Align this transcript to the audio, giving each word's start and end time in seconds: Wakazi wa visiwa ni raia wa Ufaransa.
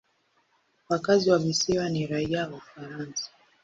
Wakazi 0.89 1.29
wa 1.31 1.37
visiwa 1.39 1.89
ni 1.89 2.07
raia 2.07 2.47
wa 2.47 2.57
Ufaransa. 2.57 3.29